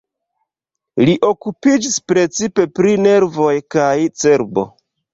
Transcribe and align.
Li 1.09 1.13
okupiĝis 1.33 1.99
precipe 2.13 2.67
pri 2.81 2.97
nervoj 3.05 3.55
kaj 3.79 3.95
cerbo. 4.25 4.71